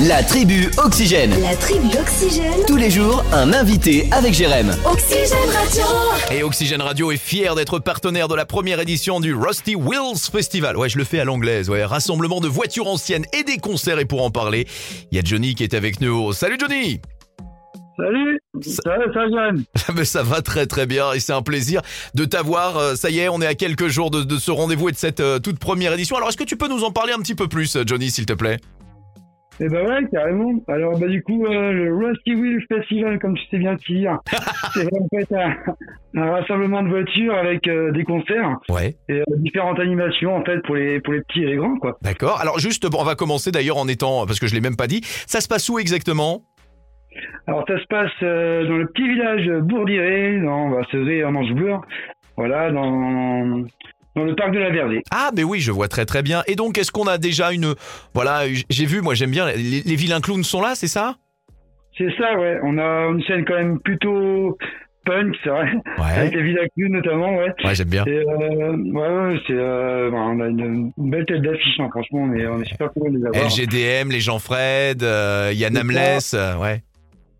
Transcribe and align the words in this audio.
La 0.00 0.22
tribu 0.22 0.68
Oxygène. 0.76 1.30
La 1.40 1.56
tribu 1.56 1.86
Oxygène. 1.98 2.52
Tous 2.66 2.76
les 2.76 2.90
jours, 2.90 3.24
un 3.32 3.54
invité 3.54 4.06
avec 4.12 4.34
Jérém. 4.34 4.70
Oxygène 4.84 5.48
Radio. 5.54 5.84
Et 6.30 6.42
Oxygène 6.42 6.82
Radio 6.82 7.12
est 7.12 7.16
fier 7.16 7.54
d'être 7.54 7.78
partenaire 7.78 8.28
de 8.28 8.34
la 8.34 8.44
première 8.44 8.78
édition 8.78 9.20
du 9.20 9.34
Rusty 9.34 9.74
Wheels 9.74 10.18
Festival. 10.30 10.76
Ouais, 10.76 10.90
je 10.90 10.98
le 10.98 11.04
fais 11.04 11.18
à 11.18 11.24
l'anglaise, 11.24 11.70
ouais. 11.70 11.82
Rassemblement 11.82 12.40
de 12.40 12.48
voitures 12.48 12.88
anciennes 12.88 13.24
et 13.32 13.42
des 13.42 13.56
concerts. 13.56 13.98
Et 13.98 14.04
pour 14.04 14.22
en 14.22 14.30
parler, 14.30 14.68
il 15.10 15.16
y 15.16 15.18
a 15.18 15.24
Johnny 15.24 15.54
qui 15.54 15.62
est 15.62 15.72
avec 15.72 16.02
nous. 16.02 16.34
Salut 16.34 16.58
Johnny 16.60 17.00
Salut, 17.96 18.38
ça 18.60 18.82
va, 18.84 19.26
ça 19.78 19.92
Mais 19.94 20.04
ça 20.04 20.22
va 20.22 20.42
très 20.42 20.66
très 20.66 20.84
bien 20.84 21.14
et 21.14 21.20
c'est 21.20 21.32
un 21.32 21.40
plaisir 21.40 21.80
de 22.14 22.26
t'avoir. 22.26 22.76
Euh, 22.76 22.94
Ça 22.96 23.08
y 23.08 23.20
est, 23.20 23.30
on 23.30 23.40
est 23.40 23.46
à 23.46 23.54
quelques 23.54 23.88
jours 23.88 24.10
de, 24.10 24.22
de 24.22 24.36
ce 24.36 24.50
rendez-vous 24.50 24.90
et 24.90 24.92
de 24.92 24.98
cette 24.98 25.20
euh, 25.20 25.38
toute 25.38 25.58
première 25.58 25.94
édition. 25.94 26.16
Alors 26.16 26.28
est-ce 26.28 26.36
que 26.36 26.44
tu 26.44 26.58
peux 26.58 26.68
nous 26.68 26.84
en 26.84 26.90
parler 26.90 27.14
un 27.14 27.18
petit 27.20 27.34
peu 27.34 27.48
plus, 27.48 27.78
Johnny, 27.86 28.10
s'il 28.10 28.26
te 28.26 28.34
plaît? 28.34 28.58
Eh 29.58 29.68
ben 29.68 29.86
ouais, 29.88 30.06
carrément. 30.12 30.52
Alors 30.68 30.98
bah 30.98 31.06
du 31.06 31.22
coup, 31.22 31.46
euh, 31.46 31.72
le 31.72 31.94
Rusty 31.96 32.34
Wheel 32.34 32.62
Festival, 32.70 33.18
comme 33.18 33.34
tu 33.36 33.42
sais 33.50 33.58
bien 33.58 33.74
dire, 33.88 34.18
c'est 34.74 34.84
en 34.86 35.08
fait 35.18 35.34
un, 35.34 35.54
un 36.20 36.30
rassemblement 36.30 36.82
de 36.82 36.88
voitures 36.90 37.34
avec 37.34 37.66
euh, 37.66 37.90
des 37.92 38.04
concerts 38.04 38.58
Ouais. 38.68 38.96
et 39.08 39.20
euh, 39.20 39.24
différentes 39.38 39.80
animations 39.80 40.36
en 40.36 40.44
fait 40.44 40.60
pour 40.62 40.76
les 40.76 41.00
pour 41.00 41.14
les 41.14 41.22
petits 41.22 41.42
et 41.42 41.46
les 41.46 41.56
grands 41.56 41.76
quoi. 41.78 41.96
D'accord. 42.02 42.38
Alors 42.40 42.58
juste, 42.58 42.86
bon, 42.90 42.98
on 43.00 43.04
va 43.04 43.14
commencer 43.14 43.50
d'ailleurs 43.50 43.78
en 43.78 43.88
étant, 43.88 44.26
parce 44.26 44.38
que 44.40 44.46
je 44.46 44.54
l'ai 44.54 44.60
même 44.60 44.76
pas 44.76 44.86
dit, 44.88 45.00
ça 45.02 45.40
se 45.40 45.48
passe 45.48 45.68
où 45.70 45.78
exactement? 45.78 46.42
Alors 47.46 47.64
ça 47.66 47.78
se 47.80 47.86
passe 47.86 48.10
euh, 48.22 48.66
dans 48.68 48.76
le 48.76 48.86
petit 48.88 49.08
village 49.08 49.48
Bourdiré, 49.62 50.38
dans 50.40 50.68
bah, 50.68 50.82
c'est 50.90 51.24
en 51.24 51.34
Ange-Bleu, 51.34 51.72
voilà, 52.36 52.70
dans 52.70 53.64
dans 54.16 54.24
le 54.24 54.34
parc 54.34 54.52
de 54.52 54.58
la 54.58 54.70
Verdée. 54.70 55.02
Ah, 55.12 55.30
mais 55.36 55.44
oui, 55.44 55.60
je 55.60 55.70
vois 55.70 55.88
très 55.88 56.06
très 56.06 56.22
bien. 56.22 56.42
Et 56.46 56.56
donc, 56.56 56.78
est-ce 56.78 56.90
qu'on 56.90 57.06
a 57.06 57.18
déjà 57.18 57.52
une, 57.52 57.74
voilà, 58.14 58.42
j'ai 58.70 58.86
vu, 58.86 59.00
moi 59.02 59.14
j'aime 59.14 59.30
bien, 59.30 59.46
les, 59.52 59.82
les 59.82 59.96
vilains 59.96 60.20
clowns 60.20 60.42
sont 60.44 60.60
là, 60.62 60.74
c'est 60.74 60.88
ça? 60.88 61.16
C'est 61.98 62.10
ça, 62.18 62.38
ouais. 62.38 62.58
On 62.62 62.76
a 62.78 63.06
une 63.10 63.22
scène 63.22 63.44
quand 63.46 63.54
même 63.56 63.78
plutôt 63.80 64.58
punk, 65.06 65.34
c'est 65.44 65.50
vrai, 65.50 65.70
avec 65.98 66.32
Ouais. 66.32 66.36
les 66.36 66.42
Villa 66.42 66.62
Club 66.76 66.90
notamment, 66.90 67.36
ouais. 67.36 67.52
Ouais, 67.64 67.74
j'aime 67.74 67.88
bien. 67.88 68.04
Et 68.06 68.10
euh, 68.18 68.76
ouais, 68.76 69.08
ouais, 69.32 69.40
c'est, 69.46 69.52
euh, 69.52 70.10
bah, 70.10 70.16
on 70.18 70.40
a 70.40 70.48
une, 70.48 70.92
une 70.98 71.10
belle 71.10 71.24
tête 71.26 71.42
d'affiche, 71.42 71.78
hein, 71.78 71.88
franchement, 71.90 72.22
on 72.28 72.32
est, 72.34 72.46
on 72.46 72.60
est 72.60 72.64
super 72.64 72.92
contents 72.92 73.10
de 73.10 73.18
les 73.18 73.24
avoir. 73.26 73.44
LGDM, 73.46 74.10
les 74.10 74.20
Jean 74.20 74.38
Fred, 74.40 75.02
euh, 75.04 75.52
Yann 75.54 75.76
Amless, 75.76 76.34
euh, 76.34 76.56
ouais. 76.56 76.82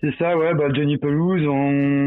C'est 0.00 0.16
ça, 0.18 0.34
ouais, 0.38 0.54
bah, 0.54 0.64
Johnny 0.74 0.96
Pelouse, 0.96 1.46
on, 1.46 1.99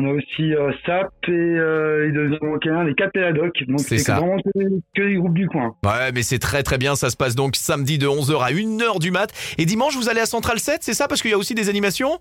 on 0.00 0.10
a 0.10 0.12
aussi 0.12 0.54
euh, 0.54 0.72
Sap 0.86 1.12
et 1.28 1.30
euh, 1.30 2.10
devient 2.12 2.38
manquer 2.42 2.70
un, 2.70 2.84
les 2.84 2.94
Capeladoc. 2.94 3.62
Donc 3.68 3.80
C'est 3.80 4.06
vraiment 4.08 4.36
que, 4.38 4.60
que 4.94 5.02
les 5.02 5.16
groupes 5.16 5.34
du 5.34 5.48
coin. 5.48 5.74
Ouais, 5.84 6.12
mais 6.14 6.22
c'est 6.22 6.38
très 6.38 6.62
très 6.62 6.78
bien, 6.78 6.94
ça 6.96 7.10
se 7.10 7.16
passe 7.16 7.34
donc 7.34 7.56
samedi 7.56 7.98
de 7.98 8.06
11h 8.06 8.42
à 8.42 8.50
1h 8.50 9.00
du 9.00 9.10
mat. 9.10 9.32
Et 9.58 9.66
dimanche, 9.66 9.96
vous 9.96 10.08
allez 10.08 10.20
à 10.20 10.26
Central 10.26 10.58
7, 10.58 10.78
c'est 10.82 10.94
ça? 10.94 11.08
Parce 11.08 11.22
qu'il 11.22 11.30
y 11.30 11.34
a 11.34 11.38
aussi 11.38 11.54
des 11.54 11.68
animations? 11.68 12.18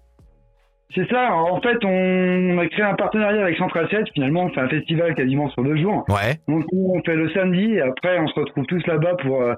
C'est 0.96 1.08
ça, 1.08 1.34
en 1.34 1.62
fait, 1.62 1.78
on, 1.86 2.58
a 2.58 2.66
créé 2.68 2.84
un 2.84 2.96
partenariat 2.96 3.44
avec 3.44 3.58
Central 3.58 3.88
7, 3.92 4.06
finalement, 4.14 4.46
on 4.46 4.50
fait 4.50 4.62
un 4.62 4.70
festival 4.70 5.14
quasiment 5.14 5.50
sur 5.52 5.64
deux 5.64 5.78
jours. 5.78 6.04
Ouais. 6.10 6.40
Donc 6.48 6.66
on 6.74 7.00
fait 7.04 7.16
le 7.16 7.30
samedi 7.32 7.74
et 7.76 7.82
après 7.82 8.18
on 8.20 8.28
se 8.28 8.40
retrouve 8.40 8.66
tous 8.66 8.86
là-bas 8.88 9.16
pour 9.22 9.42
euh, 9.44 9.54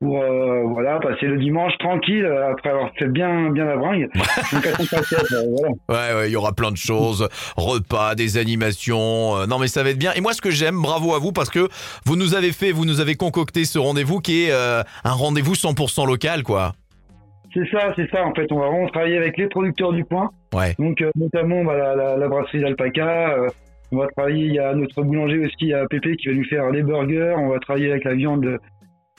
pour 0.00 0.22
euh, 0.22 0.62
voilà 0.68 1.00
passer 1.00 1.26
le 1.26 1.38
dimanche 1.38 1.72
tranquille 1.78 2.24
euh, 2.24 2.52
après 2.52 2.70
avoir 2.70 2.90
fait 2.96 3.08
bien 3.08 3.50
bien 3.50 3.64
la 3.64 3.76
bringue. 3.76 4.08
Donc 4.52 4.66
à 4.66 4.72
Central 4.76 5.04
7, 5.04 5.18
euh, 5.32 5.42
voilà. 5.50 5.68
Ouais, 5.88 6.16
ouais, 6.16 6.28
il 6.28 6.32
y 6.32 6.36
aura 6.36 6.52
plein 6.52 6.70
de 6.70 6.76
choses, 6.76 7.28
repas, 7.56 8.14
des 8.14 8.38
animations. 8.38 9.36
euh, 9.36 9.46
non, 9.46 9.58
mais 9.58 9.66
ça 9.66 9.82
va 9.82 9.90
être 9.90 9.98
bien. 9.98 10.12
Et 10.14 10.20
moi, 10.20 10.32
ce 10.32 10.40
que 10.40 10.50
j'aime, 10.50 10.80
bravo 10.80 11.14
à 11.14 11.18
vous, 11.18 11.32
parce 11.32 11.50
que 11.50 11.68
vous 12.04 12.16
nous 12.16 12.34
avez 12.34 12.52
fait, 12.52 12.70
vous 12.70 12.84
nous 12.84 13.00
avez 13.00 13.16
concocté 13.16 13.64
ce 13.64 13.78
rendez-vous 13.78 14.20
qui 14.20 14.44
est 14.44 14.52
euh, 14.52 14.82
un 15.02 15.12
rendez-vous 15.12 15.54
100% 15.54 16.06
local, 16.06 16.44
quoi. 16.44 16.74
C'est 17.54 17.68
ça, 17.70 17.92
c'est 17.96 18.08
ça. 18.10 18.24
En 18.26 18.34
fait, 18.34 18.50
on 18.52 18.58
va 18.58 18.68
vraiment 18.68 18.86
travailler 18.88 19.16
avec 19.16 19.36
les 19.38 19.46
producteurs 19.48 19.92
du 19.92 20.04
coin. 20.04 20.30
Ouais. 20.54 20.74
Donc 20.78 21.00
euh, 21.00 21.10
notamment 21.16 21.64
bah, 21.64 21.76
la, 21.76 21.94
la, 21.96 22.16
la 22.16 22.28
brasserie 22.28 22.60
d'Alpaca. 22.60 23.30
euh, 23.34 23.48
on 23.90 23.96
va 23.98 24.06
travailler. 24.08 24.44
Il 24.46 24.52
y 24.54 24.58
a 24.58 24.74
notre 24.74 25.02
boulanger 25.02 25.38
aussi, 25.38 25.54
il 25.60 25.68
y 25.68 25.74
a 25.74 25.86
Pépé 25.88 26.16
qui 26.16 26.28
va 26.28 26.34
nous 26.34 26.44
faire 26.44 26.68
les 26.70 26.82
burgers. 26.82 27.34
On 27.38 27.48
va 27.48 27.58
travailler 27.58 27.90
avec 27.90 28.04
la 28.04 28.14
viande 28.14 28.42
de, 28.42 28.58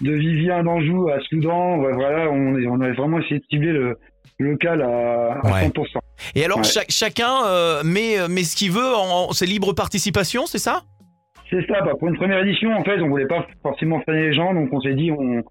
de 0.01 0.11
Vivien 0.13 0.63
d'Anjou 0.63 1.09
à 1.09 1.19
Soudan. 1.21 1.79
Ouais, 1.79 1.91
voilà, 1.93 2.29
on, 2.29 2.55
est- 2.57 2.67
on 2.67 2.79
a 2.81 2.91
vraiment 2.93 3.19
essayé 3.19 3.39
de 3.39 3.45
cibler 3.49 3.71
le 3.71 3.97
local 4.37 4.81
à, 4.83 5.39
à 5.43 5.51
Ouais. 5.51 5.67
100%. 5.67 5.97
Et 6.35 6.45
alors, 6.45 6.59
Ouais. 6.59 6.83
chacun 6.89 7.45
euh, 7.47 7.81
met, 7.83 8.15
met 8.29 8.43
ce 8.43 8.55
qu'il 8.55 8.71
veut, 8.71 8.95
en, 8.95 9.31
c'est 9.31 9.45
libre 9.47 9.73
participation, 9.73 10.45
c'est 10.45 10.59
ça? 10.59 10.83
C'est 11.49 11.65
ça, 11.67 11.81
bah, 11.81 11.91
pour 11.99 12.07
une 12.09 12.15
première 12.17 12.39
édition, 12.45 12.71
en 12.73 12.83
fait, 12.83 13.01
on 13.01 13.09
voulait 13.09 13.25
pas 13.27 13.47
forcément 13.63 13.99
freiner 14.01 14.27
les 14.29 14.33
gens, 14.33 14.53
donc 14.53 14.69
on 14.71 14.79
s'est 14.81 14.93
dit, 14.93 15.11
on 15.11 15.43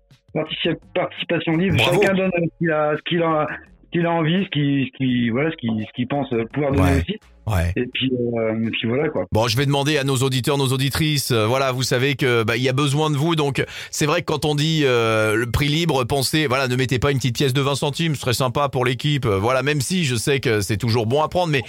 participation 0.95 1.57
libre, 1.57 1.77
Bravo. 1.77 2.01
chacun 2.03 2.15
donne 2.15 2.31
ce 2.35 2.59
qu'il 2.59 2.71
a, 2.71 2.97
ce 2.97 3.03
qu'il 3.03 3.23
a, 3.23 3.47
ce 3.85 3.91
qu'il 3.91 4.07
a 4.07 4.11
envie, 4.13 4.45
ce 4.45 4.49
qu'il, 4.97 5.33
voilà, 5.33 5.51
ce 5.51 5.57
qu'il, 5.57 5.71
ce 5.87 5.93
qu'il 5.95 6.07
pense 6.07 6.29
pouvoir 6.53 6.73
donner 6.73 6.83
Ouais. 6.93 7.01
aussi. 7.01 7.17
Ouais. 7.47 7.73
Et 7.77 7.87
puis, 7.93 8.13
euh, 8.37 8.63
et 8.63 8.71
puis 8.71 8.87
voilà, 8.87 9.09
quoi. 9.09 9.25
Bon, 9.33 9.49
je 9.49 9.57
vais 9.57 9.65
demander 9.65 9.97
à 9.97 10.05
nos 10.05 10.17
auditeurs, 10.17 10.59
nos 10.59 10.67
auditrices. 10.69 11.31
euh, 11.33 11.47
voilà, 11.47 11.73
vous 11.73 11.83
savez 11.83 12.15
que 12.15 12.43
bah, 12.45 12.59
il 12.59 12.63
y 12.63 12.69
a 12.69 12.75
besoin 12.75 13.11
de 13.11 13.17
vous, 13.17 13.37
donc 13.37 13.65
c'est 13.91 14.05
vrai 14.05 14.21
que 14.21 14.27
quand 14.27 14.45
on 14.45 14.55
dit 14.55 14.83
euh, 14.85 15.35
le 15.35 15.51
prix 15.51 15.69
libre, 15.69 16.05
pensez, 16.05 16.47
voilà, 16.47 16.69
ne 16.69 16.77
mettez 16.77 16.99
pas 16.99 17.11
une 17.11 17.17
petite 17.17 17.37
pièce 17.37 17.55
de 17.55 17.63
20 17.63 17.75
centimes, 17.75 18.15
ce 18.17 18.21
serait 18.21 18.35
sympa 18.35 18.69
pour 18.69 18.85
l'équipe. 18.85 19.25
voilà, 19.27 19.63
même 19.63 19.81
si 19.81 20.05
je 20.05 20.15
sais 20.15 20.41
que 20.41 20.61
c'est 20.61 20.77
toujours 20.77 21.07
bon 21.07 21.23
à 21.23 21.29
prendre, 21.29 21.51
mais 21.51 21.63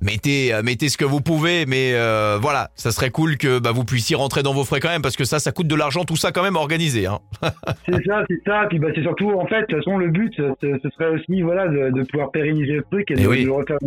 mettez, 0.00 0.52
euh, 0.52 0.62
mettez 0.62 0.88
ce 0.88 0.96
que 0.96 1.04
vous 1.04 1.20
pouvez. 1.20 1.66
Mais 1.66 1.92
euh, 1.94 2.38
voilà, 2.40 2.70
ça 2.74 2.90
serait 2.90 3.10
cool 3.10 3.36
que 3.36 3.58
bah, 3.58 3.72
vous 3.72 3.84
puissiez 3.84 4.16
rentrer 4.16 4.42
dans 4.42 4.54
vos 4.54 4.64
frais 4.64 4.80
quand 4.80 4.88
même, 4.88 5.02
parce 5.02 5.16
que 5.16 5.24
ça, 5.24 5.38
ça 5.38 5.52
coûte 5.52 5.68
de 5.68 5.74
l'argent, 5.74 6.04
tout 6.04 6.16
ça 6.16 6.32
quand 6.32 6.42
même 6.42 6.56
à 6.56 6.60
organiser. 6.60 7.06
Hein. 7.06 7.18
C'est 7.86 8.04
ça, 8.04 8.24
c'est 8.28 8.42
ça. 8.44 8.66
Puis, 8.68 8.78
bah, 8.78 8.88
c'est 8.94 9.02
surtout, 9.02 9.30
en 9.30 9.46
fait, 9.46 9.60
de 9.62 9.66
toute 9.66 9.76
façon, 9.76 9.98
le 9.98 10.08
but, 10.08 10.34
ce, 10.36 10.90
serait 10.90 11.08
aussi, 11.08 11.42
voilà, 11.42 11.68
de, 11.68 11.90
de 11.90 12.02
pouvoir 12.04 12.30
pérenniser 12.30 12.74
le 12.74 12.82
truc 12.90 13.10
et 13.10 13.14
de, 13.14 13.26
oui. 13.26 13.42
de 13.42 13.46
le 13.46 13.52
refaire 13.52 13.78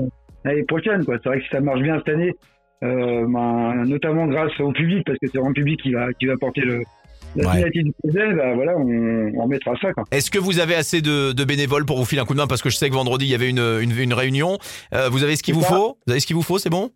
l'année 0.44 0.64
prochaine, 0.64 1.06
quoi. 1.06 1.18
C'est 1.22 1.30
vrai 1.30 1.40
que 1.40 1.44
si 1.44 1.50
ça 1.50 1.60
marche 1.60 1.82
bien 1.82 1.98
cette 2.00 2.10
année, 2.10 2.34
euh, 2.84 3.26
ben, 3.28 3.84
notamment 3.86 4.28
grâce 4.28 4.60
au 4.60 4.72
public, 4.72 5.04
parce 5.06 5.18
que 5.20 5.28
c'est 5.28 5.38
vraiment 5.38 5.50
le 5.50 5.54
public 5.56 5.82
qui 5.82 5.92
va, 5.92 6.12
qui 6.14 6.26
va 6.26 6.36
porter 6.38 6.62
le, 6.62 6.82
la 7.36 7.50
Ouais. 7.52 7.70
du 7.72 7.92
projet, 8.04 8.34
bah, 8.34 8.54
voilà, 8.56 8.74
on, 8.78 9.32
on 9.36 9.44
remettra 9.44 9.74
ça. 9.82 9.90
Est-ce 10.12 10.30
que 10.32 10.40
vous 10.40 10.60
avez 10.60 10.76
assez 10.76 11.02
de, 11.02 11.32
de 11.32 11.44
bénévoles 11.44 11.86
pour 11.86 11.98
vous 11.98 12.06
filer 12.06 12.22
un 12.22 12.26
coup 12.26 12.34
de 12.34 12.40
main 12.40 12.48
Parce 12.48 12.62
que 12.62 12.70
je 12.70 12.76
sais 12.78 12.90
que 12.90 12.94
vendredi, 12.96 13.26
il 13.26 13.30
y 13.32 13.36
avait 13.36 13.50
une, 13.50 13.60
une, 13.82 13.98
une 13.98 14.14
réunion. 14.14 14.58
Euh, 14.94 15.10
vous 15.10 15.24
avez 15.24 15.36
ce 15.36 15.44
qu'il 15.44 15.54
vous 15.56 15.62
faut 15.62 15.98
Vous 16.06 16.12
avez 16.12 16.20
ce 16.20 16.28
qu'il 16.28 16.36
vous 16.36 16.42
faut, 16.42 16.58
c'est 16.60 16.70
bon 16.70 16.90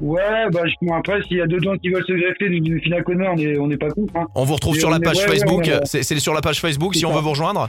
Ouais, 0.00 0.20
bah, 0.52 0.62
je- 0.66 0.92
après, 0.92 1.22
s'il 1.22 1.36
y 1.36 1.40
a 1.40 1.46
deux 1.46 1.60
gens 1.60 1.76
qui 1.76 1.88
veulent 1.90 2.04
se 2.04 2.12
greffer 2.12 2.48
du, 2.48 2.60
du 2.60 2.80
final 2.80 3.04
on 3.06 3.36
est, 3.38 3.58
on 3.58 3.70
est 3.70 3.76
pas 3.76 3.88
contre, 3.90 4.16
hein. 4.16 4.26
On 4.34 4.44
vous 4.44 4.54
retrouve 4.54 4.76
Et 4.76 4.80
sur 4.80 4.90
la 4.90 4.98
page 4.98 5.18
ouais, 5.18 5.28
Facebook. 5.28 5.60
ouais. 5.66 5.80
C'est 5.84 6.02
c'est 6.02 6.18
sur 6.18 6.34
la 6.34 6.40
page 6.40 6.60
Facebook 6.60 6.94
si 6.96 7.06
on 7.06 7.12
veut 7.12 7.20
vous 7.20 7.30
rejoindre. 7.30 7.68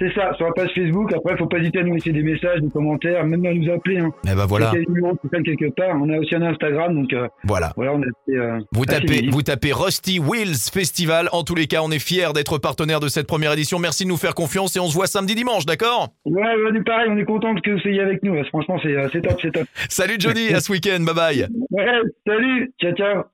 C'est 0.00 0.14
ça, 0.14 0.32
sur 0.36 0.46
la 0.46 0.52
page 0.52 0.70
Facebook. 0.74 1.12
Après, 1.12 1.36
faut 1.36 1.46
pas 1.46 1.58
hésiter 1.58 1.80
à 1.80 1.82
nous 1.82 1.92
laisser 1.92 2.10
des 2.10 2.22
messages, 2.22 2.60
des 2.60 2.70
commentaires, 2.70 3.26
même 3.26 3.44
à 3.44 3.52
nous 3.52 3.70
appeler, 3.70 3.98
hein. 3.98 4.10
Eh 4.24 4.34
ben 4.34 4.46
voilà, 4.46 4.72
quelque 4.72 5.74
part. 5.74 6.00
On 6.00 6.08
a 6.08 6.18
aussi 6.18 6.34
un 6.34 6.42
Instagram, 6.42 6.94
donc, 6.94 7.12
euh, 7.12 7.28
voilà. 7.44 7.72
voilà, 7.76 7.92
on 7.92 8.00
a 8.00 8.06
fait, 8.26 8.36
euh, 8.36 8.60
Vous 8.72 8.86
tapez, 8.86 9.28
vous 9.30 9.42
tapez 9.42 9.72
Rusty 9.72 10.18
Wheels 10.18 10.70
Festival. 10.72 11.28
En 11.32 11.42
tous 11.42 11.54
les 11.54 11.66
cas, 11.66 11.80
on 11.82 11.90
est 11.90 11.98
fiers 11.98 12.32
d'être 12.34 12.56
partenaire 12.56 13.00
de 13.00 13.08
cette 13.08 13.26
première 13.26 13.52
édition. 13.52 13.78
Merci 13.78 14.04
de 14.04 14.08
nous 14.08 14.16
faire 14.16 14.34
confiance 14.34 14.74
et 14.76 14.80
on 14.80 14.86
se 14.86 14.94
voit 14.94 15.06
samedi 15.06 15.34
dimanche, 15.34 15.66
d'accord? 15.66 16.08
Ouais, 16.24 16.40
ouais, 16.40 16.82
pareil, 16.82 17.08
on 17.10 17.18
est 17.18 17.24
content 17.24 17.54
que 17.54 17.70
vous 17.70 17.78
soyez 17.80 18.00
avec 18.00 18.22
nous. 18.22 18.42
Franchement, 18.44 18.78
c'est 18.82 18.96
euh, 18.96 19.08
c'est 19.12 19.20
top, 19.20 19.38
c'est 19.42 19.52
top. 19.52 19.66
Salut 19.90 20.16
Johnny, 20.18 20.48
à 20.54 20.60
ce 20.60 20.72
week-end, 20.72 21.00
bye 21.00 21.14
bye. 21.14 21.46
Ouais, 21.70 21.86
salut, 22.26 22.72
ciao, 22.80 22.92
ciao. 22.92 23.22